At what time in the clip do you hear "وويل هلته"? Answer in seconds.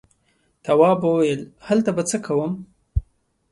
1.07-1.91